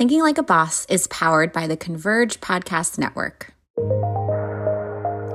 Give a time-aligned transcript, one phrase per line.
[0.00, 3.52] Thinking Like a Boss is powered by the Converge Podcast Network.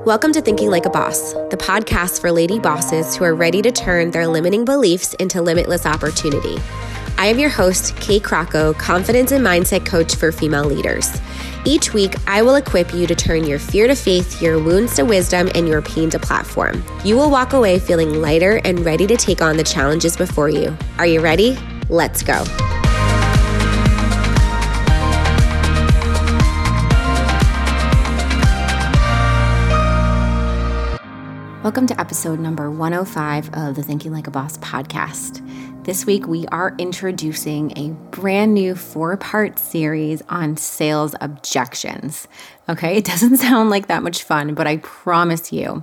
[0.04, 3.70] Welcome to Thinking Like a Boss, the podcast for lady bosses who are ready to
[3.70, 6.56] turn their limiting beliefs into limitless opportunity.
[7.16, 11.16] I am your host, Kate Crocco, confidence and mindset coach for female leaders.
[11.64, 15.04] Each week, I will equip you to turn your fear to faith, your wounds to
[15.04, 16.82] wisdom, and your pain to platform.
[17.04, 20.76] You will walk away feeling lighter and ready to take on the challenges before you.
[20.98, 21.56] Are you ready?
[21.88, 22.44] Let's go.
[31.66, 35.42] Welcome to episode number 105 of the Thinking Like a Boss podcast.
[35.82, 42.28] This week, we are introducing a brand new four part series on sales objections.
[42.68, 45.82] Okay, it doesn't sound like that much fun, but I promise you,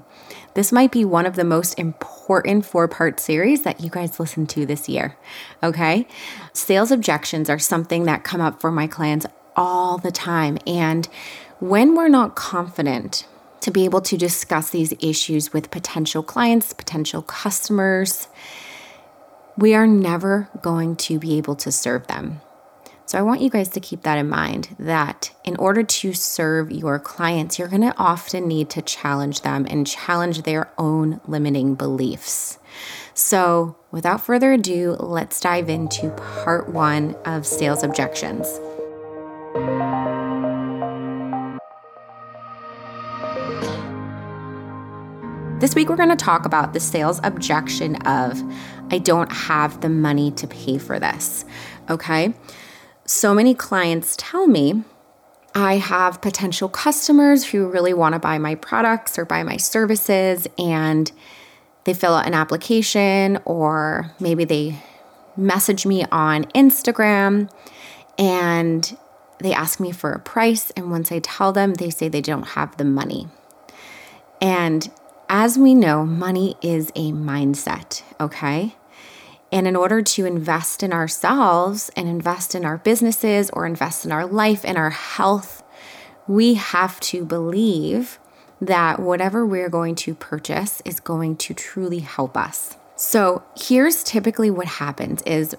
[0.54, 4.48] this might be one of the most important four part series that you guys listen
[4.48, 5.18] to this year.
[5.62, 6.08] Okay,
[6.54, 9.26] sales objections are something that come up for my clients
[9.58, 10.58] all the time.
[10.66, 11.10] And
[11.60, 13.28] when we're not confident,
[13.64, 18.28] to be able to discuss these issues with potential clients, potential customers,
[19.58, 22.42] we are never going to be able to serve them.
[23.06, 26.72] So I want you guys to keep that in mind that in order to serve
[26.72, 31.76] your clients, you're going to often need to challenge them and challenge their own limiting
[31.76, 32.60] beliefs.
[33.14, 36.10] So, without further ado, let's dive into
[36.44, 38.60] part one of sales objections.
[45.64, 48.44] This week, we're going to talk about the sales objection of,
[48.92, 51.46] I don't have the money to pay for this.
[51.90, 52.34] Okay.
[53.06, 54.84] So many clients tell me,
[55.56, 60.50] I have potential customers who really want to buy my products or buy my services,
[60.58, 61.10] and
[61.86, 64.84] they fill out an application, or maybe they
[65.38, 67.50] message me on Instagram
[68.18, 68.98] and
[69.40, 70.72] they ask me for a price.
[70.72, 73.30] And once I tell them, they say they don't have the money.
[74.42, 74.92] And
[75.36, 78.76] as we know, money is a mindset, okay?
[79.52, 84.12] And in order to invest in ourselves and invest in our businesses or invest in
[84.12, 85.64] our life and our health,
[86.28, 88.20] we have to believe
[88.62, 92.78] that whatever we're going to purchase is going to truly help us.
[92.96, 95.58] So, here's typically what happens is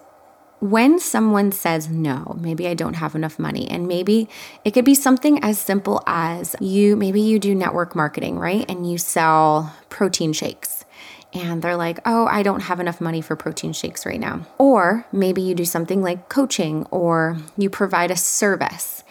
[0.64, 4.30] when someone says no, maybe I don't have enough money, and maybe
[4.64, 8.64] it could be something as simple as you, maybe you do network marketing, right?
[8.70, 10.86] And you sell protein shakes.
[11.34, 14.46] And they're like, oh, I don't have enough money for protein shakes right now.
[14.56, 19.04] Or maybe you do something like coaching or you provide a service.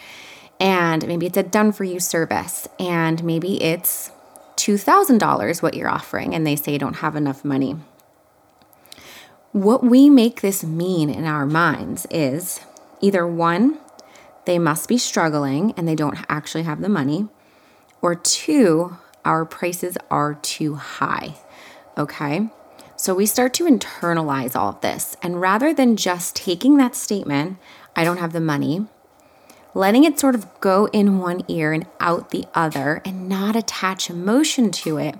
[0.60, 2.68] And maybe it's a done for you service.
[2.80, 4.10] And maybe it's
[4.56, 6.34] $2,000 what you're offering.
[6.34, 7.76] And they say you don't have enough money.
[9.54, 12.60] What we make this mean in our minds is
[13.02, 13.78] either one,
[14.46, 17.28] they must be struggling and they don't actually have the money,
[18.02, 21.36] or two, our prices are too high.
[22.00, 22.50] Okay?
[22.96, 25.18] So we start to internalize all of this.
[25.22, 27.60] And rather than just taking that statement,
[27.96, 28.88] I don't have the money,
[29.76, 34.10] letting it sort of go in one ear and out the other and not attach
[34.10, 35.14] emotion to it,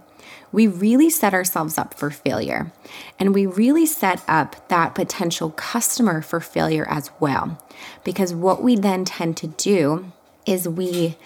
[0.54, 2.72] we really set ourselves up for failure.
[3.20, 7.62] And we really set up that potential customer for failure as well.
[8.06, 10.12] Because what we then tend to do
[10.46, 11.18] is we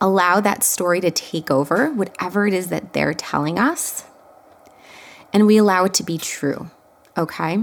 [0.00, 4.04] allow that story to take over, whatever it is that they're telling us,
[5.32, 6.70] and we allow it to be true.
[7.16, 7.58] Okay.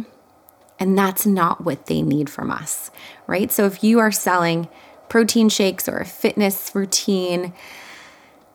[0.79, 2.89] And that's not what they need from us,
[3.27, 3.51] right?
[3.51, 4.67] So if you are selling
[5.07, 7.53] protein shakes or a fitness routine,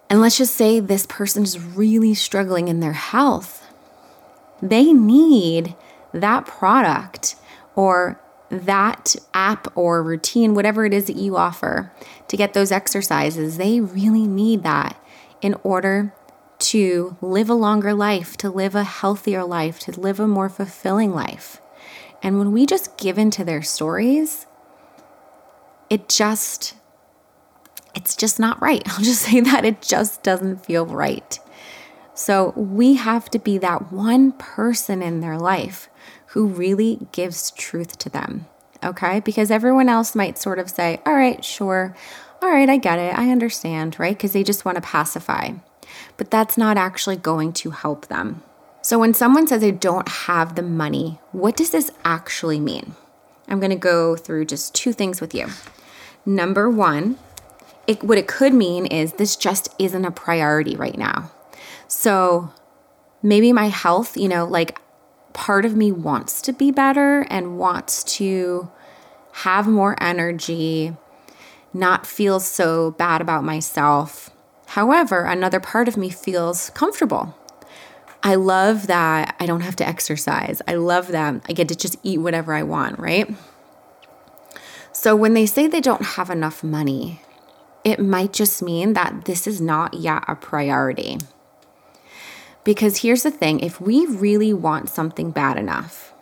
[0.09, 3.67] and let's just say this person is really struggling in their health.
[4.63, 5.75] They need
[6.13, 7.37] that product
[7.75, 11.93] or that app or routine, whatever it is that you offer
[12.29, 13.59] to get those exercises.
[13.59, 15.01] They really need that
[15.43, 16.15] in order
[16.59, 21.15] to live a longer life, to live a healthier life, to live a more fulfilling
[21.15, 21.61] life.
[22.23, 24.47] And when we just give into their stories,
[25.91, 26.75] it just
[27.97, 28.83] it's just not right.
[28.87, 31.39] I'll just say that it just doesn't feel right.
[32.15, 35.89] So we have to be that one person in their life
[36.29, 38.47] who really gives truth to them.
[38.85, 39.21] Okay?
[39.21, 41.97] Because everyone else might sort of say, all right, sure.
[42.43, 43.19] All right, I get it.
[43.19, 44.17] I understand, right?
[44.17, 45.53] Because they just want to pacify.
[46.17, 48.43] But that's not actually going to help them.
[48.83, 52.95] So when someone says they don't have the money, what does this actually mean?
[53.49, 55.49] I'm going to go through just two things with you.
[56.25, 57.19] Number one,
[57.87, 61.31] it, what it could mean is this just isn't a priority right now.
[61.89, 62.53] So
[63.23, 64.81] maybe my health, you know, like
[65.33, 68.71] part of me wants to be better and wants to
[69.33, 70.97] have more energy,
[71.73, 74.31] not feel so bad about myself.
[74.69, 77.37] However, another part of me feels comfortable.
[78.23, 80.61] I love that I don't have to exercise.
[80.67, 83.33] I love that I get to just eat whatever I want, right?
[84.91, 87.21] So when they say they don't have enough money,
[87.87, 91.19] it might just mean that this is not yet a priority.
[92.65, 96.13] Because here's the thing if we really want something bad enough,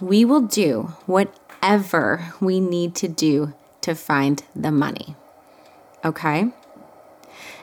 [0.00, 3.52] we will do whatever we need to do
[3.82, 5.14] to find the money.
[6.02, 6.52] Okay?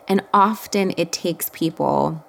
[0.08, 2.24] And often it takes people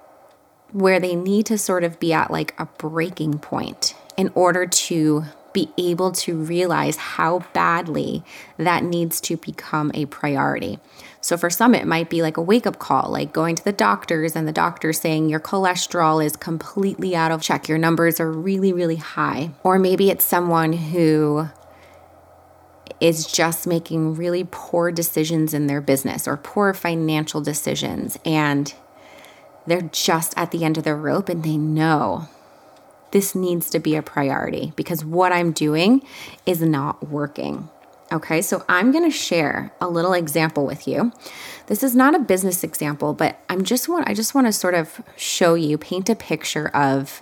[0.71, 5.25] where they need to sort of be at like a breaking point in order to
[5.53, 8.23] be able to realize how badly
[8.57, 10.79] that needs to become a priority.
[11.21, 13.71] So for some, it might be like a wake up call, like going to the
[13.71, 18.31] doctors and the doctor saying your cholesterol is completely out of check, your numbers are
[18.31, 19.51] really, really high.
[19.63, 21.47] Or maybe it's someone who
[22.99, 28.73] is just making really poor decisions in their business or poor financial decisions and
[29.65, 32.27] they're just at the end of their rope and they know
[33.13, 36.01] this needs to be a priority because what I'm doing
[36.47, 37.69] is not working.
[38.11, 41.11] Okay, so I'm gonna share a little example with you.
[41.67, 44.73] This is not a business example, but I'm just want I just want to sort
[44.73, 47.21] of show you, paint a picture of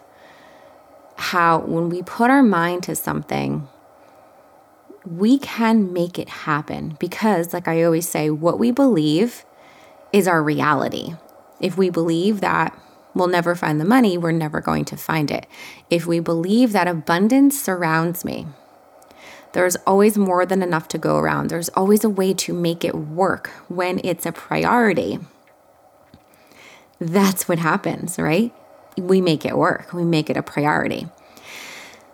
[1.18, 3.68] how when we put our mind to something,
[5.06, 9.44] we can make it happen because, like I always say, what we believe
[10.14, 11.16] is our reality.
[11.60, 12.78] If we believe that
[13.14, 15.48] we'll never find the money, we're never going to find it.
[15.90, 18.48] If we believe that abundance surrounds me,
[19.54, 21.50] there's always more than enough to go around.
[21.50, 25.20] There's always a way to make it work when it's a priority.
[27.00, 28.54] That's what happens, right?
[28.98, 31.08] We make it work, we make it a priority.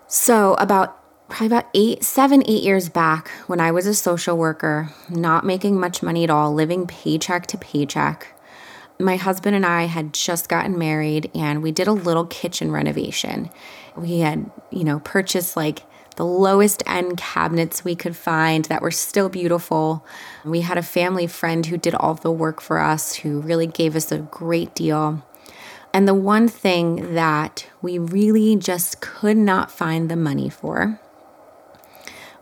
[0.07, 0.97] So, about
[1.27, 5.79] probably about eight, seven, eight years back, when I was a social worker, not making
[5.79, 8.27] much money at all, living paycheck to paycheck,
[8.99, 13.49] my husband and I had just gotten married and we did a little kitchen renovation.
[13.95, 15.83] We had, you know, purchased like
[16.15, 20.03] the lowest end cabinets we could find that were still beautiful.
[20.43, 23.95] We had a family friend who did all the work for us, who really gave
[23.95, 25.23] us a great deal.
[25.93, 30.99] And the one thing that we really just could not find the money for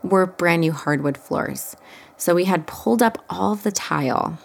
[0.02, 1.76] were brand new hardwood floors.
[2.16, 4.38] So we had pulled up all of the tile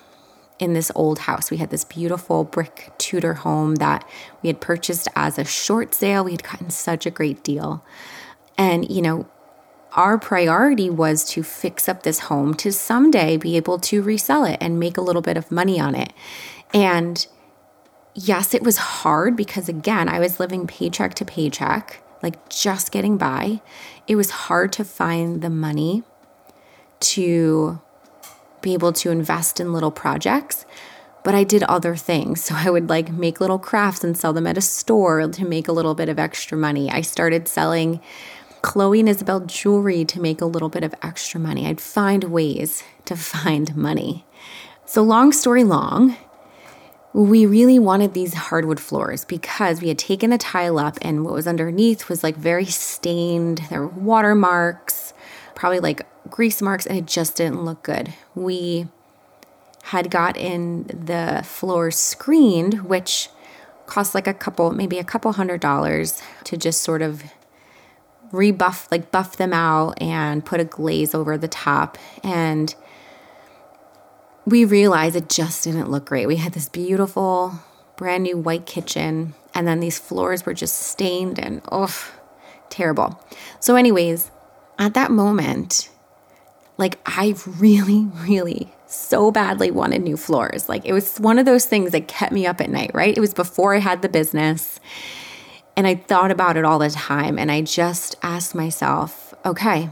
[0.61, 1.49] in this old house.
[1.51, 4.07] We had this beautiful brick Tudor home that
[4.41, 6.23] we had purchased as a short sale.
[6.23, 7.83] We had gotten such a great deal.
[8.57, 9.27] And, you know,
[9.93, 14.59] our priority was to fix up this home to someday be able to resell it
[14.61, 16.13] and make a little bit of money on it.
[16.73, 17.25] And
[18.13, 23.17] yes, it was hard because, again, I was living paycheck to paycheck, like just getting
[23.17, 23.61] by.
[24.07, 26.03] It was hard to find the money
[26.99, 27.81] to
[28.61, 30.65] be able to invest in little projects
[31.23, 32.43] but I did other things.
[32.43, 35.67] So I would like make little crafts and sell them at a store to make
[35.67, 36.89] a little bit of extra money.
[36.89, 38.01] I started selling
[38.61, 41.67] Chloe and Isabel jewelry to make a little bit of extra money.
[41.67, 44.25] I'd find ways to find money.
[44.85, 46.17] So, long story long,
[47.13, 51.33] we really wanted these hardwood floors because we had taken the tile up and what
[51.33, 53.63] was underneath was like very stained.
[53.69, 55.13] There were watermarks,
[55.55, 58.13] probably like grease marks, and it just didn't look good.
[58.35, 58.87] We
[59.83, 63.29] had gotten the floors screened, which
[63.85, 67.23] cost like a couple, maybe a couple hundred dollars to just sort of
[68.31, 71.97] rebuff, like buff them out and put a glaze over the top.
[72.23, 72.73] And
[74.45, 76.27] we realized it just didn't look great.
[76.27, 77.59] We had this beautiful,
[77.97, 82.11] brand new white kitchen, and then these floors were just stained and oh,
[82.69, 83.23] terrible.
[83.59, 84.31] So, anyways,
[84.81, 85.89] at that moment,
[86.77, 90.67] like I really, really so badly wanted new floors.
[90.67, 93.15] Like it was one of those things that kept me up at night, right?
[93.15, 94.79] It was before I had the business.
[95.77, 97.37] And I thought about it all the time.
[97.37, 99.91] And I just asked myself, okay,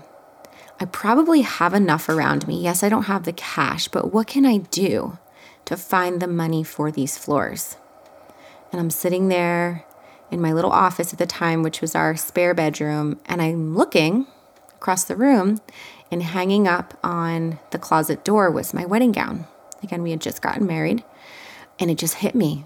[0.80, 2.60] I probably have enough around me.
[2.60, 5.20] Yes, I don't have the cash, but what can I do
[5.66, 7.78] to find the money for these floors?
[8.72, 9.86] And I'm sitting there
[10.32, 14.26] in my little office at the time, which was our spare bedroom, and I'm looking
[14.80, 15.60] across the room
[16.10, 19.46] and hanging up on the closet door was my wedding gown.
[19.84, 21.04] Again, we had just gotten married,
[21.80, 22.66] and it just hit me.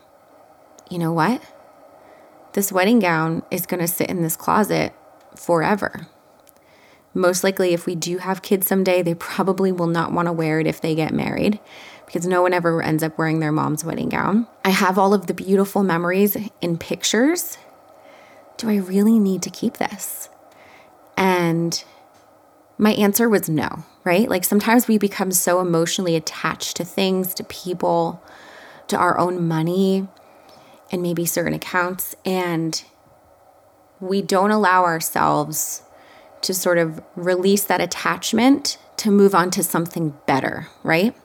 [0.91, 1.41] You know what?
[2.53, 4.93] This wedding gown is going to sit in this closet
[5.36, 6.08] forever.
[7.15, 10.60] Most likely, if we do have kids someday, they probably will not want to wear
[10.60, 11.60] it if they get married
[12.05, 14.48] because no one ever ends up wearing their mom's wedding gown.
[14.63, 17.58] I have all of the beautiful memories in pictures.
[18.58, 20.29] Do I really need to keep this?
[21.17, 21.84] And
[22.77, 24.27] My answer was no, right?
[24.27, 28.22] Like sometimes we become so emotionally attached to things, to people,
[28.88, 30.08] to our own money,
[30.92, 32.84] and maybe certain accounts, and
[34.00, 35.84] we don't allow ourselves
[36.42, 41.15] to sort of release that attachment to move on to something better, right?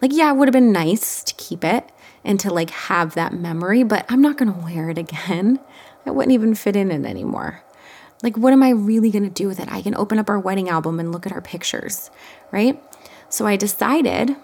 [0.00, 1.90] Like, yeah, it would have been nice to keep it
[2.24, 5.58] and to like have that memory, but I'm not gonna wear it again.
[6.06, 7.62] I wouldn't even fit in it anymore.
[8.22, 9.70] Like, what am I really gonna do with it?
[9.70, 12.10] I can open up our wedding album and look at our pictures,
[12.50, 12.82] right?
[13.28, 14.36] So I decided,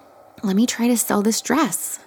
[0.42, 1.98] let me try to sell this dress.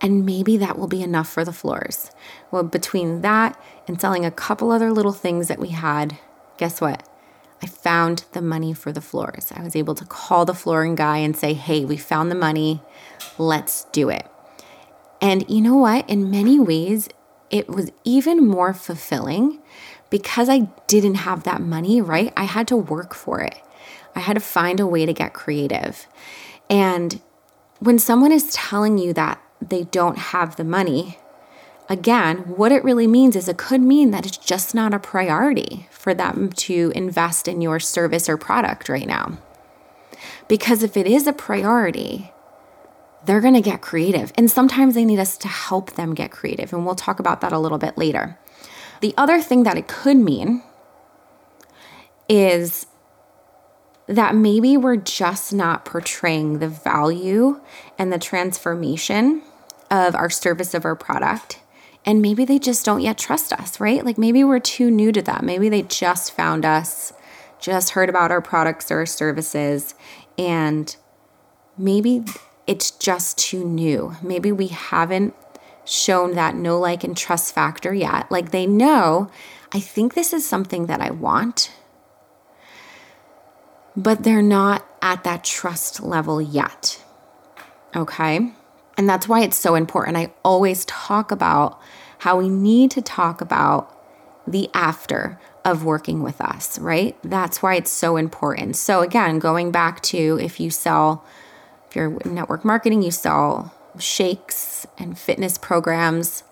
[0.00, 2.10] And maybe that will be enough for the floors.
[2.50, 6.18] Well, between that and selling a couple other little things that we had,
[6.56, 7.08] guess what?
[7.62, 9.52] I found the money for the floors.
[9.54, 12.82] I was able to call the flooring guy and say, hey, we found the money.
[13.38, 14.26] Let's do it.
[15.20, 16.10] And you know what?
[16.10, 17.08] In many ways,
[17.48, 19.60] it was even more fulfilling
[20.12, 22.34] because I didn't have that money, right?
[22.36, 23.54] I had to work for it.
[24.14, 26.06] I had to find a way to get creative.
[26.68, 27.18] And
[27.78, 31.18] when someone is telling you that they don't have the money,
[31.88, 35.88] again, what it really means is it could mean that it's just not a priority
[35.90, 39.38] for them to invest in your service or product right now.
[40.46, 42.32] Because if it is a priority,
[43.24, 44.30] they're going to get creative.
[44.36, 46.74] And sometimes they need us to help them get creative.
[46.74, 48.38] And we'll talk about that a little bit later.
[49.02, 50.62] The other thing that it could mean
[52.28, 52.86] is
[54.06, 57.60] that maybe we're just not portraying the value
[57.98, 59.42] and the transformation
[59.90, 61.58] of our service of our product
[62.04, 64.04] and maybe they just don't yet trust us, right?
[64.04, 65.46] Like maybe we're too new to them.
[65.46, 67.12] Maybe they just found us,
[67.60, 69.94] just heard about our products or our services,
[70.36, 70.96] and
[71.78, 72.24] maybe
[72.66, 74.16] it's just too new.
[74.22, 75.34] Maybe we haven't
[75.84, 78.30] shown that know like and trust factor yet.
[78.30, 79.30] Like they know,
[79.72, 81.72] I think this is something that I want,
[83.96, 87.02] but they're not at that trust level yet.
[87.94, 88.52] Okay.
[88.96, 90.16] And that's why it's so important.
[90.16, 91.80] I always talk about
[92.18, 93.98] how we need to talk about
[94.46, 97.16] the after of working with us, right?
[97.22, 98.76] That's why it's so important.
[98.76, 101.24] So, again, going back to if you sell,
[101.88, 106.44] if you're network marketing, you sell shakes and fitness programs,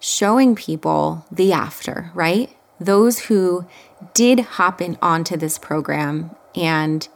[0.00, 2.54] showing people the after, right?
[2.80, 3.66] Those who
[4.14, 7.08] did hop in onto this program and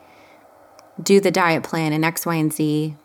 [1.00, 2.97] do the diet plan and X, Y, and Z,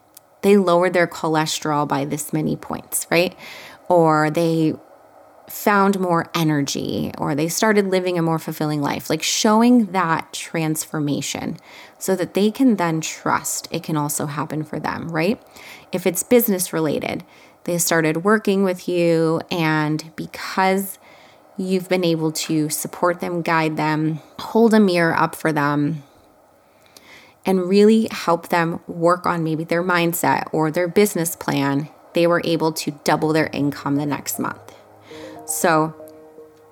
[0.41, 3.35] they lowered their cholesterol by this many points, right?
[3.87, 4.73] Or they
[5.47, 11.57] found more energy or they started living a more fulfilling life, like showing that transformation
[11.97, 15.41] so that they can then trust it can also happen for them, right?
[15.91, 17.23] If it's business related,
[17.63, 20.99] they started working with you, and because
[21.57, 26.03] you've been able to support them, guide them, hold a mirror up for them,
[27.45, 32.41] and really help them work on maybe their mindset or their business plan, they were
[32.43, 34.75] able to double their income the next month.
[35.45, 35.95] So,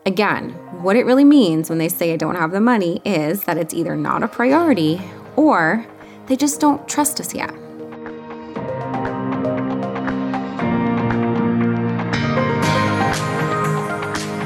[0.06, 0.50] again,
[0.82, 3.74] what it really means when they say I don't have the money is that it's
[3.74, 5.02] either not a priority
[5.36, 5.86] or
[6.28, 7.54] they just don't trust us yet.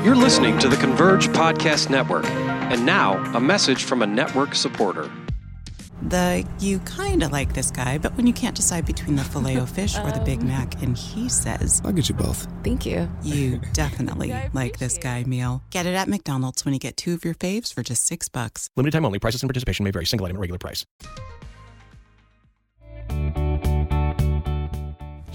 [0.04, 2.26] You're listening to the Converge Podcast Network.
[2.26, 5.10] And now, a message from a network supporter
[6.02, 9.60] the you kind of like this guy, but when you can't decide between the filet
[9.60, 12.48] o fish or the Big Mac, and he says, I'll get you both.
[12.64, 13.10] Thank you.
[13.22, 15.62] You definitely like this guy meal.
[15.70, 18.70] Get it at McDonald's when you get two of your faves for just six bucks.
[18.76, 19.20] Limited time only.
[19.20, 20.06] Prices and participation may vary.
[20.06, 20.86] Single item at regular price.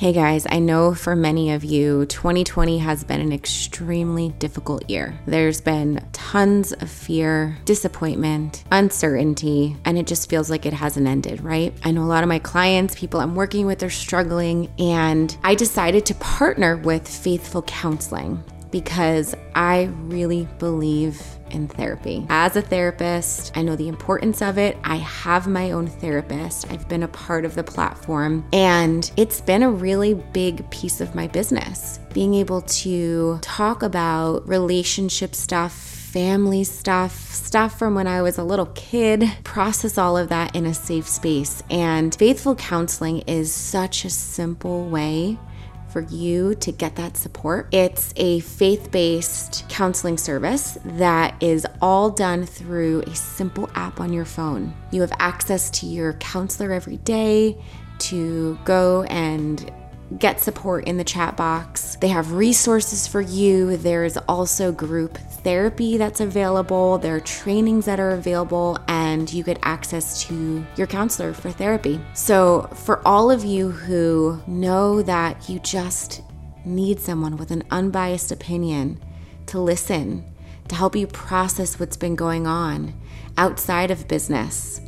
[0.04, 5.18] Hey guys, I know for many of you, 2020 has been an extremely difficult year.
[5.26, 11.40] There's been tons of fear, disappointment, uncertainty, and it just feels like it hasn't ended,
[11.40, 11.72] right?
[11.84, 15.54] I know a lot of my clients, people I'm working with, are struggling, and I
[15.54, 21.22] decided to partner with Faithful Counseling because I really believe
[21.54, 22.26] in therapy.
[22.28, 24.76] As a therapist, I know the importance of it.
[24.84, 26.70] I have my own therapist.
[26.70, 31.14] I've been a part of the platform, and it's been a really big piece of
[31.14, 31.98] my business.
[32.12, 38.44] Being able to talk about relationship stuff family stuff, stuff from when I was a
[38.44, 41.60] little kid, process all of that in a safe space.
[41.70, 45.40] And faithful counseling is such a simple way
[45.94, 47.68] for you to get that support.
[47.70, 54.12] It's a faith based counseling service that is all done through a simple app on
[54.12, 54.74] your phone.
[54.90, 57.56] You have access to your counselor every day
[58.00, 59.72] to go and
[60.18, 61.96] get support in the chat box.
[61.96, 63.76] They have resources for you.
[63.76, 69.44] There is also group therapy that's available, there are trainings that are available, and you
[69.44, 72.00] get access to your counselor for therapy.
[72.14, 76.22] So, for all of you who know that you just
[76.64, 78.98] need someone with an unbiased opinion
[79.46, 80.24] to listen,
[80.68, 82.94] to help you process what's been going on
[83.36, 84.80] outside of business,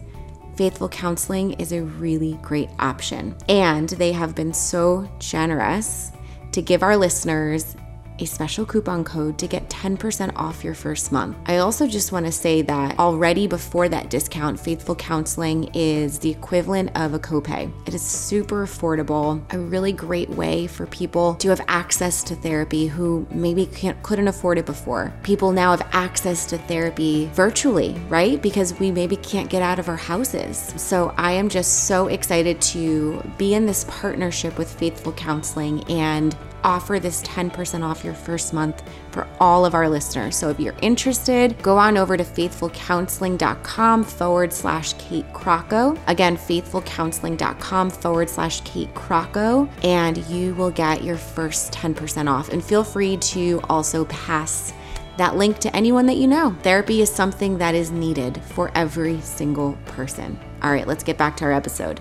[0.56, 3.36] Faithful Counseling is a really great option.
[3.46, 6.12] And they have been so generous
[6.52, 7.76] to give our listeners
[8.18, 11.37] a special coupon code to get 10% off your first month.
[11.46, 16.30] I also just want to say that already before that discount, Faithful Counseling is the
[16.30, 17.70] equivalent of a copay.
[17.87, 22.87] It is super affordable, a really great way for people to have access to therapy
[22.87, 25.12] who maybe can't, couldn't afford it before.
[25.23, 28.40] People now have access to therapy virtually, right?
[28.40, 30.73] Because we maybe can't get out of our houses.
[30.76, 36.37] So I am just so excited to be in this partnership with Faithful Counseling and
[36.66, 38.82] offer this 10% off your first month
[39.12, 40.37] for all of our listeners.
[40.37, 45.99] So if you're interested, go on over to faithfulcounseling.com forward slash Kate Crocco.
[46.08, 52.49] Again, faithfulcounseling.com forward slash Kate Crocco, and you will get your first 10% off.
[52.50, 54.75] And feel free to also pass
[55.16, 56.54] that link to anyone that you know.
[56.62, 60.38] Therapy is something that is needed for every single person.
[60.62, 62.00] All right, let's get back to our episode.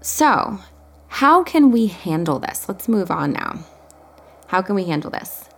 [0.00, 0.60] So,
[1.14, 2.68] how can we handle this?
[2.68, 3.60] Let's move on now.
[4.48, 5.48] How can we handle this?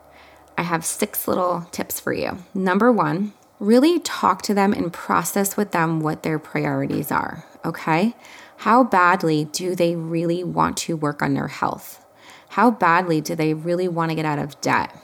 [0.59, 2.41] I have six little tips for you.
[2.53, 8.15] Number one, really talk to them and process with them what their priorities are, okay?
[8.59, 12.05] How badly do they really want to work on their health?
[12.51, 14.95] How badly do they really want to get out of debt?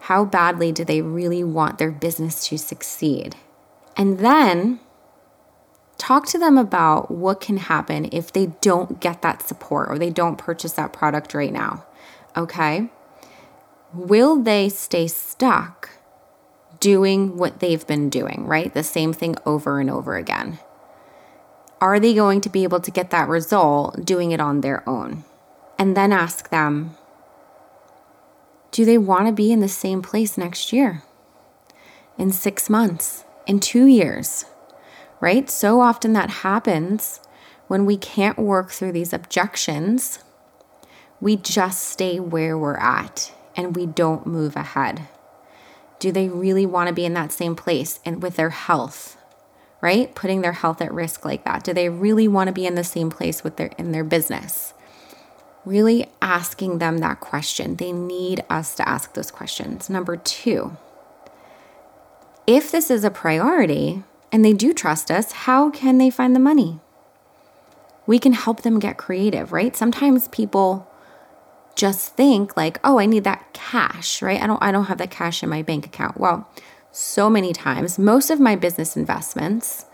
[0.00, 3.36] How badly do they really want their business to succeed?
[3.96, 4.80] And then
[6.00, 10.10] talk to them about what can happen if they don't get that support or they
[10.10, 11.84] don't purchase that product right now.
[12.36, 12.90] Okay?
[13.92, 15.90] Will they stay stuck
[16.80, 18.72] doing what they've been doing, right?
[18.72, 20.58] The same thing over and over again.
[21.80, 25.24] Are they going to be able to get that result doing it on their own?
[25.78, 26.96] And then ask them
[28.70, 31.02] do they want to be in the same place next year?
[32.16, 33.24] In six months?
[33.46, 34.44] In two years?
[35.20, 35.48] Right?
[35.50, 37.20] So often that happens
[37.68, 40.18] when we can't work through these objections.
[41.20, 45.06] We just stay where we're at and we don't move ahead.
[45.98, 49.18] Do they really want to be in that same place and with their health?
[49.82, 50.14] Right?
[50.14, 51.64] Putting their health at risk like that.
[51.64, 54.74] Do they really want to be in the same place with their in their business?
[55.64, 57.76] Really asking them that question.
[57.76, 59.88] They need us to ask those questions.
[59.88, 60.76] Number 2.
[62.46, 64.02] If this is a priority,
[64.32, 66.80] and they do trust us, how can they find the money?
[68.06, 69.76] We can help them get creative, right?
[69.76, 70.88] Sometimes people
[71.74, 74.40] just think like, "Oh, I need that cash," right?
[74.40, 76.18] I don't I don't have that cash in my bank account.
[76.18, 76.48] Well,
[76.92, 79.86] so many times, most of my business investments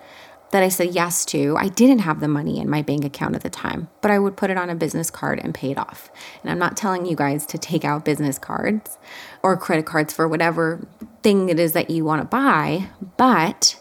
[0.52, 3.42] that I said yes to, I didn't have the money in my bank account at
[3.42, 6.10] the time, but I would put it on a business card and pay it off.
[6.42, 8.96] And I'm not telling you guys to take out business cards
[9.42, 10.86] or credit cards for whatever
[11.22, 13.78] thing it is that you want to buy, but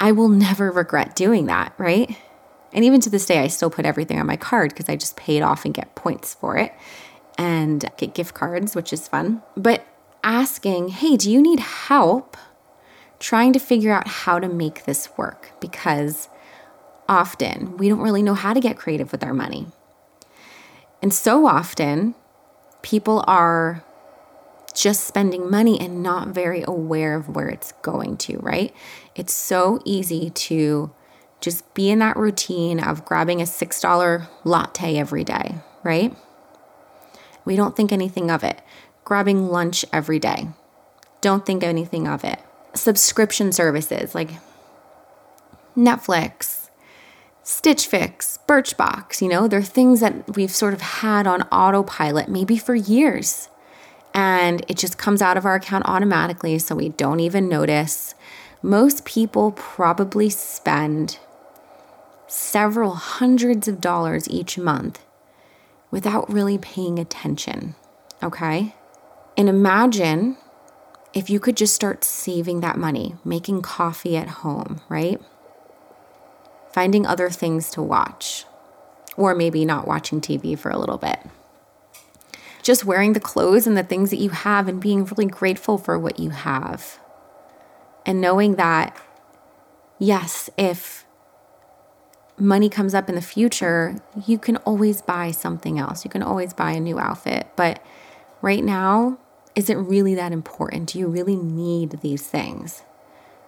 [0.00, 2.16] I will never regret doing that, right?
[2.72, 5.16] And even to this day, I still put everything on my card because I just
[5.16, 6.72] pay it off and get points for it
[7.36, 9.42] and get gift cards, which is fun.
[9.56, 9.86] But
[10.24, 12.36] asking, hey, do you need help
[13.18, 15.52] trying to figure out how to make this work?
[15.60, 16.28] Because
[17.08, 19.66] often we don't really know how to get creative with our money.
[21.02, 22.14] And so often
[22.82, 23.84] people are
[24.80, 28.74] just spending money and not very aware of where it's going to, right?
[29.14, 30.90] It's so easy to
[31.42, 36.16] just be in that routine of grabbing a $6 latte every day, right?
[37.44, 38.62] We don't think anything of it.
[39.04, 40.48] Grabbing lunch every day.
[41.20, 42.40] Don't think anything of it.
[42.72, 44.30] Subscription services like
[45.76, 46.70] Netflix,
[47.42, 52.56] Stitch Fix, Birchbox, you know, they're things that we've sort of had on autopilot maybe
[52.56, 53.50] for years
[54.14, 58.14] and it just comes out of our account automatically so we don't even notice.
[58.62, 61.18] Most people probably spend
[62.26, 65.04] several hundreds of dollars each month
[65.90, 67.74] without really paying attention.
[68.22, 68.74] Okay?
[69.36, 70.36] And imagine
[71.14, 75.20] if you could just start saving that money, making coffee at home, right?
[76.72, 78.44] Finding other things to watch,
[79.16, 81.18] or maybe not watching TV for a little bit
[82.62, 85.98] just wearing the clothes and the things that you have and being really grateful for
[85.98, 86.98] what you have.
[88.06, 88.96] And knowing that,
[89.98, 91.04] yes, if
[92.38, 93.96] money comes up in the future,
[94.26, 96.04] you can always buy something else.
[96.04, 97.48] You can always buy a new outfit.
[97.56, 97.84] But
[98.40, 99.18] right now,
[99.54, 100.90] is it really that important?
[100.92, 102.82] Do you really need these things?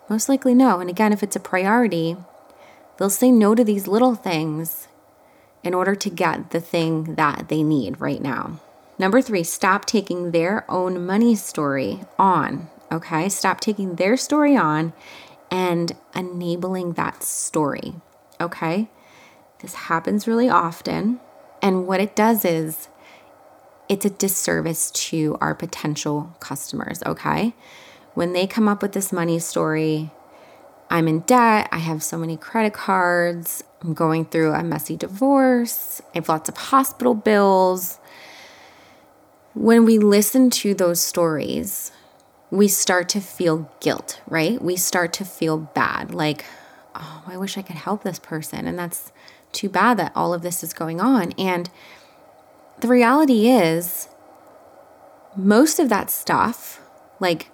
[0.08, 0.80] Most likely no.
[0.80, 2.16] And again, if it's a priority,
[2.98, 4.88] they'll say no to these little things
[5.62, 8.60] in order to get the thing that they need right now.
[9.02, 12.70] Number three, stop taking their own money story on.
[12.92, 14.92] Okay, stop taking their story on
[15.50, 17.94] and enabling that story.
[18.40, 18.88] Okay,
[19.58, 21.18] this happens really often.
[21.60, 22.86] And what it does is
[23.88, 27.02] it's a disservice to our potential customers.
[27.04, 27.54] Okay,
[28.14, 30.12] when they come up with this money story,
[30.90, 36.00] I'm in debt, I have so many credit cards, I'm going through a messy divorce,
[36.14, 37.98] I have lots of hospital bills.
[39.54, 41.92] When we listen to those stories,
[42.50, 44.60] we start to feel guilt, right?
[44.60, 46.44] We start to feel bad, like,
[46.94, 48.66] oh, I wish I could help this person.
[48.66, 49.12] And that's
[49.52, 51.32] too bad that all of this is going on.
[51.32, 51.70] And
[52.80, 54.08] the reality is,
[55.36, 56.80] most of that stuff,
[57.20, 57.50] like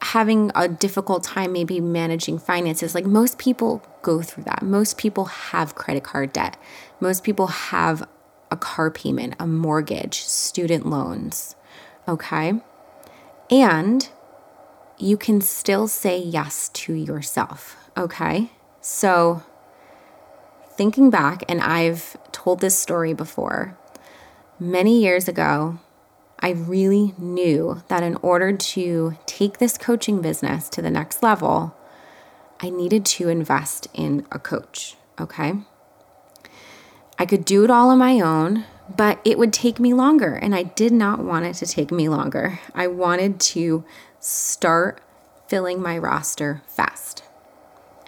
[0.00, 4.62] having a difficult time maybe managing finances, like most people go through that.
[4.62, 6.56] Most people have credit card debt.
[7.00, 8.08] Most people have
[8.50, 11.56] a car payment, a mortgage, student loans.
[12.08, 12.54] Okay.
[13.50, 14.08] And
[14.98, 17.76] you can still say yes to yourself.
[17.96, 18.50] Okay.
[18.80, 19.42] So,
[20.70, 23.76] thinking back, and I've told this story before,
[24.58, 25.78] many years ago,
[26.38, 31.74] I really knew that in order to take this coaching business to the next level,
[32.60, 34.96] I needed to invest in a coach.
[35.20, 35.54] Okay.
[37.18, 40.54] I could do it all on my own, but it would take me longer, and
[40.54, 42.60] I did not want it to take me longer.
[42.74, 43.84] I wanted to
[44.20, 45.00] start
[45.48, 47.22] filling my roster fast.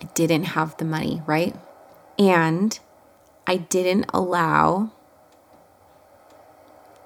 [0.00, 1.56] I didn't have the money, right?
[2.18, 2.78] And
[3.46, 4.92] I didn't allow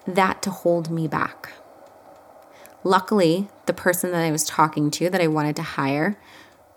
[0.07, 1.53] that to hold me back.
[2.85, 6.19] Luckily, the person that I was talking to that I wanted to hire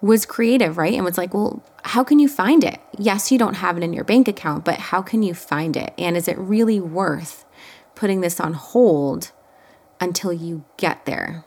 [0.05, 0.93] was creative, right?
[0.93, 2.79] And was like, well, how can you find it?
[2.97, 5.93] Yes, you don't have it in your bank account, but how can you find it?
[5.97, 7.45] And is it really worth
[7.95, 9.31] putting this on hold
[9.99, 11.43] until you get there?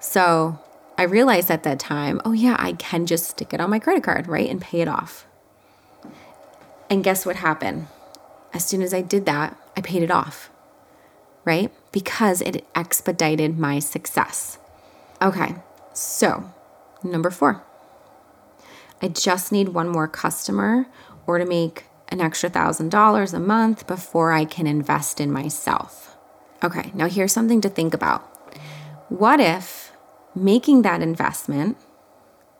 [0.00, 0.58] So
[0.96, 4.04] I realized at that time, oh, yeah, I can just stick it on my credit
[4.04, 4.48] card, right?
[4.48, 5.26] And pay it off.
[6.88, 7.88] And guess what happened?
[8.54, 10.50] As soon as I did that, I paid it off
[11.48, 11.72] right?
[11.92, 14.58] Because it expedited my success.
[15.22, 15.54] Okay,
[15.94, 16.52] so
[17.02, 17.64] number four,
[19.00, 20.86] I just need one more customer
[21.26, 26.16] or to make an extra thousand dollars a month before I can invest in myself.
[26.62, 28.22] Okay, now here's something to think about.
[29.08, 29.92] What if
[30.34, 31.76] making that investment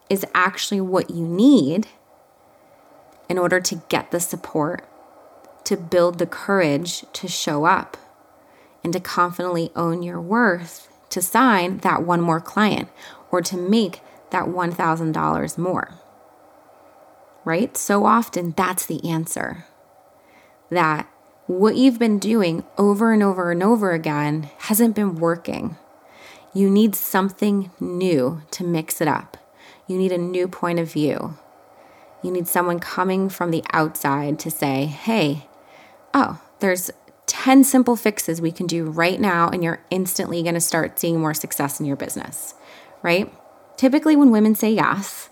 [0.09, 1.87] is actually what you need
[3.29, 4.89] in order to get the support,
[5.65, 7.97] to build the courage to show up?
[8.89, 12.89] and to confidently own your worth to sign that one more client
[13.31, 15.95] or to make that $1,000 more.
[17.45, 17.77] Right?
[17.77, 19.65] So often that's the answer.
[20.71, 21.09] That
[21.47, 25.77] what you've been doing over and over and over again hasn't been working.
[26.53, 29.37] You need something new to mix it up.
[29.87, 31.39] You need a new point of view.
[32.23, 35.47] You need someone coming from the outside to say, hey,
[36.13, 36.91] oh, there's
[37.27, 41.21] 10 simple fixes we can do right now, and you're instantly going to start seeing
[41.21, 42.55] more success in your business,
[43.03, 43.33] right?
[43.79, 45.31] Typically, when women say yes,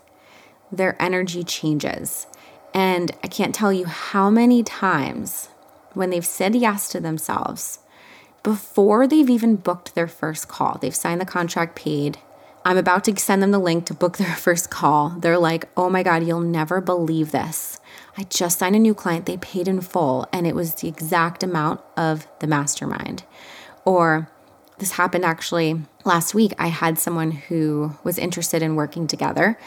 [0.71, 2.27] their energy changes.
[2.73, 5.49] And I can't tell you how many times
[5.93, 7.79] when they've said yes to themselves,
[8.43, 12.19] before they've even booked their first call, they've signed the contract, paid.
[12.63, 15.09] I'm about to send them the link to book their first call.
[15.09, 17.81] They're like, oh my God, you'll never believe this.
[18.17, 21.43] I just signed a new client, they paid in full, and it was the exact
[21.43, 23.23] amount of the mastermind.
[23.83, 24.29] Or
[24.79, 26.53] this happened actually last week.
[26.59, 29.57] I had someone who was interested in working together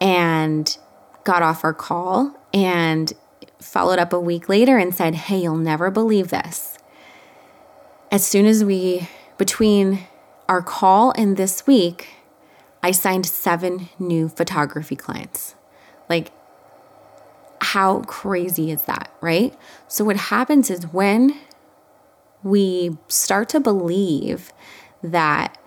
[0.00, 0.76] and
[1.24, 3.12] got off our call and
[3.58, 6.78] followed up a week later and said, Hey, you'll never believe this.
[8.10, 10.06] As soon as we, between
[10.48, 12.08] our call and this week,
[12.82, 15.56] I signed seven new photography clients.
[16.08, 16.30] Like
[17.60, 19.54] how crazy is that, right?
[19.88, 21.34] So, what happens is when
[22.42, 24.52] we start to believe
[25.02, 25.58] that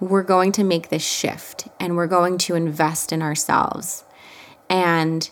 [0.00, 4.04] we're going to make this shift and we're going to invest in ourselves
[4.68, 5.30] and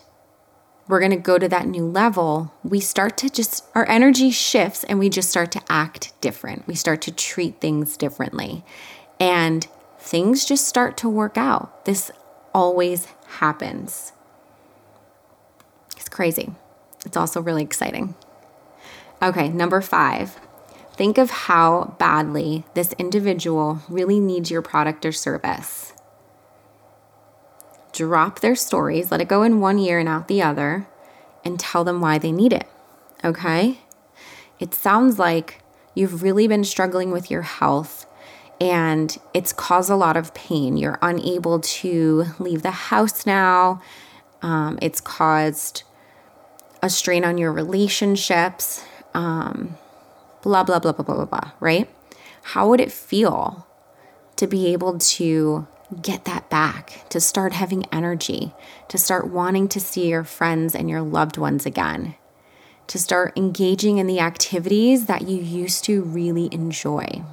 [0.87, 4.83] we're going to go to that new level, we start to just, our energy shifts
[4.83, 6.67] and we just start to act different.
[6.67, 8.63] We start to treat things differently
[9.19, 9.67] and
[9.99, 11.85] things just start to work out.
[11.85, 12.11] This
[12.53, 13.07] always
[13.39, 14.13] happens.
[15.97, 16.53] It's crazy.
[17.05, 18.15] It's also really exciting.
[19.21, 20.39] Okay, number five,
[20.95, 25.91] Think of how badly this individual really needs your product or service.
[27.91, 30.87] Drop their stories, let it go in one ear and out the other,
[31.43, 32.67] and tell them why they need it.
[33.25, 33.79] Okay?
[34.57, 35.61] It sounds like
[35.95, 38.05] you've really been struggling with your health
[38.61, 40.77] and it's caused a lot of pain.
[40.77, 43.81] You're unable to leave the house now.
[44.41, 45.83] Um, it's caused
[46.81, 48.85] a strain on your relationships.
[49.13, 49.77] Um,
[50.45, 51.89] blah, blah, blah, blah, blah, blah, blah, right?
[52.53, 53.65] How would it feel
[54.35, 55.67] to be able to
[56.03, 58.53] get that back, to start having energy,
[58.89, 62.13] to start wanting to see your friends and your loved ones again,
[62.85, 67.23] to start engaging in the activities that you used to really enjoy?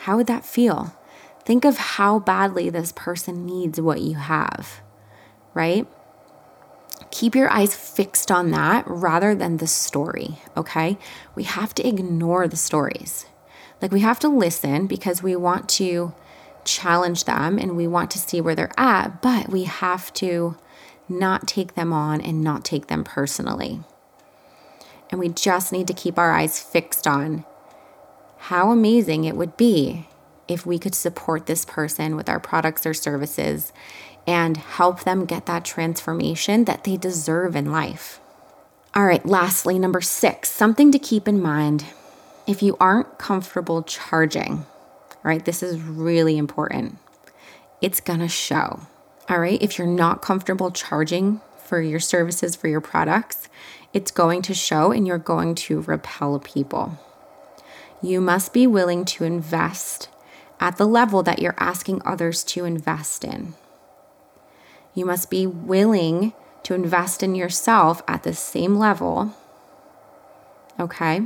[0.00, 0.96] How would that feel?
[1.44, 4.80] Think of how badly this person needs what you have,
[5.52, 5.86] right?
[7.22, 10.98] Keep your eyes fixed on that rather than the story, okay?
[11.36, 13.26] We have to ignore the stories.
[13.80, 16.14] Like, we have to listen because we want to
[16.64, 20.56] challenge them and we want to see where they're at, but we have to
[21.08, 23.84] not take them on and not take them personally.
[25.08, 27.44] And we just need to keep our eyes fixed on
[28.36, 30.08] how amazing it would be
[30.48, 33.72] if we could support this person with our products or services
[34.26, 38.20] and help them get that transformation that they deserve in life.
[38.94, 41.86] All right, lastly, number six, something to keep in mind
[42.46, 44.66] if you aren't comfortable charging,
[45.22, 45.44] right?
[45.44, 46.98] This is really important.
[47.80, 48.80] It's gonna show.
[49.28, 53.48] All right, if you're not comfortable charging for your services, for your products,
[53.92, 56.98] it's going to show and you're going to repel people.
[58.02, 60.08] You must be willing to invest
[60.60, 63.54] at the level that you're asking others to invest in.
[64.94, 66.32] You must be willing
[66.64, 69.34] to invest in yourself at the same level.
[70.78, 71.22] Okay?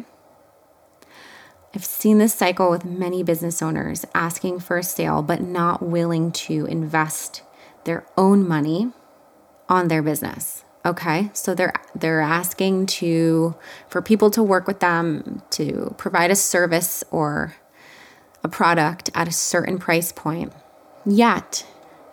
[1.75, 6.33] I've seen this cycle with many business owners asking for a sale but not willing
[6.33, 7.43] to invest
[7.85, 8.93] their own money
[9.69, 10.65] on their business.
[10.85, 11.31] Okay?
[11.33, 13.57] So they're they're asking to
[13.89, 17.57] for people to work with them to provide a service or
[18.43, 20.53] a product at a certain price point.
[21.05, 21.67] Yet,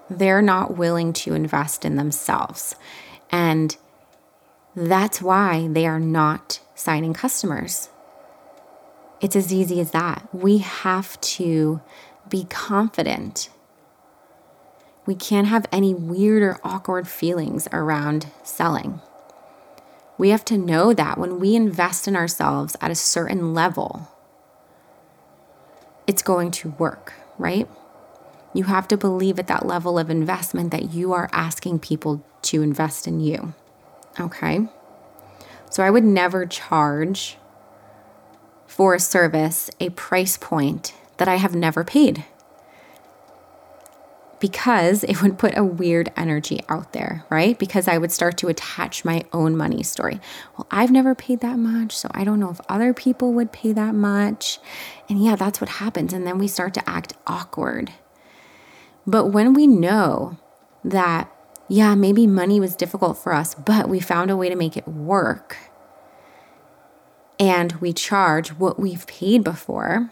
[0.10, 2.76] they're not willing to invest in themselves.
[3.32, 3.76] And
[4.76, 7.90] that's why they are not signing customers.
[9.22, 10.28] It's as easy as that.
[10.34, 11.82] We have to
[12.28, 13.50] be confident.
[15.06, 19.02] We can't have any weird or awkward feelings around selling.
[20.18, 24.10] We have to know that when we invest in ourselves at a certain level,
[26.06, 27.68] it's going to work, right?
[28.54, 32.62] You have to believe at that level of investment that you are asking people to
[32.62, 33.54] invest in you.
[34.20, 34.68] Okay?
[35.70, 37.38] So I would never charge
[38.68, 42.26] for a service a price point that I have never paid
[44.44, 47.58] because it would put a weird energy out there, right?
[47.58, 50.20] Because I would start to attach my own money story.
[50.58, 53.72] Well, I've never paid that much, so I don't know if other people would pay
[53.72, 54.60] that much.
[55.08, 56.12] And yeah, that's what happens.
[56.12, 57.94] And then we start to act awkward.
[59.06, 60.38] But when we know
[60.84, 61.32] that,
[61.68, 64.88] yeah, maybe money was difficult for us, but we found a way to make it
[64.88, 65.58] work,
[67.40, 70.10] and we charge what we've paid before,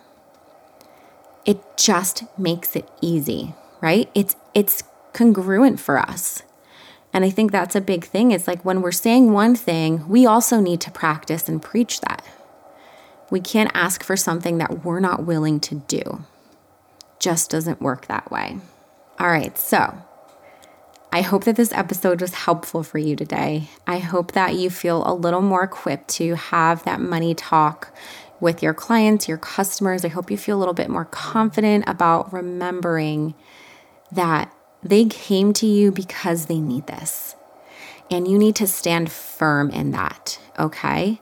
[1.45, 4.09] it just makes it easy right?
[4.15, 6.43] It's it's congruent for us.
[7.13, 8.31] And I think that's a big thing.
[8.31, 12.23] It's like when we're saying one thing, we also need to practice and preach that.
[13.29, 16.23] We can't ask for something that we're not willing to do.
[17.19, 18.59] Just doesn't work that way.
[19.21, 20.01] All right, so
[21.13, 23.69] I hope that this episode was helpful for you today.
[23.85, 27.95] I hope that you feel a little more equipped to have that money talk
[28.39, 30.03] with your clients, your customers.
[30.03, 33.35] I hope you feel a little bit more confident about remembering
[34.11, 37.35] that they came to you because they need this.
[38.09, 41.21] And you need to stand firm in that, okay?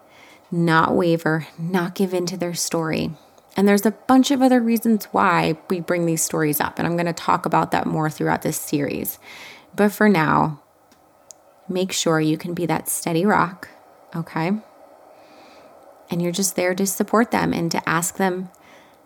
[0.49, 3.11] Not waver, not give in to their story.
[3.57, 6.79] And there's a bunch of other reasons why we bring these stories up.
[6.79, 9.19] And I'm going to talk about that more throughout this series.
[9.75, 10.61] But for now,
[11.67, 13.69] make sure you can be that steady rock,
[14.15, 14.51] okay?
[16.09, 18.49] And you're just there to support them and to ask them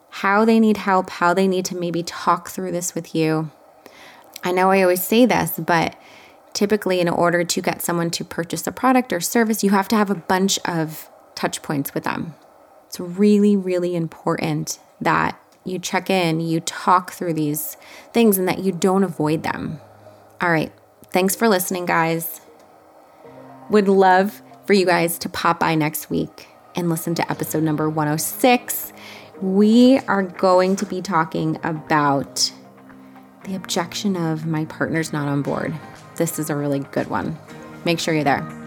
[0.10, 3.52] how they need help, how they need to maybe talk through this with you
[4.44, 5.96] I know I always say this, but
[6.54, 9.96] typically, in order to get someone to purchase a product or service, you have to
[9.96, 12.36] have a bunch of touch points with them.
[12.94, 17.76] It's really, really important that you check in, you talk through these
[18.12, 19.80] things, and that you don't avoid them.
[20.40, 20.72] All right.
[21.06, 22.42] Thanks for listening, guys.
[23.72, 27.90] Would love for you guys to pop by next week and listen to episode number
[27.90, 28.94] 106.
[29.42, 32.54] We are going to be talking about
[33.46, 35.74] the objection of my partner's not on board.
[36.18, 37.40] This is a really good one.
[37.86, 38.63] Make sure you're there.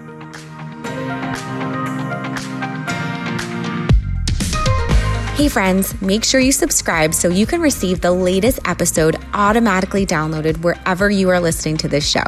[5.37, 10.63] Hey, friends, make sure you subscribe so you can receive the latest episode automatically downloaded
[10.63, 12.25] wherever you are listening to this show.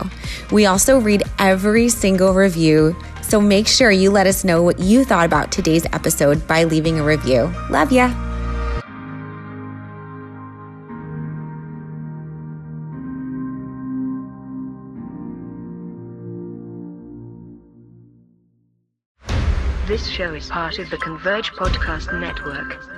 [0.53, 5.07] We also read every single review, so make sure you let us know what you
[5.07, 7.51] thought about today's episode by leaving a review.
[7.71, 8.13] Love ya!
[19.87, 22.98] This show is part of the Converge Podcast Network.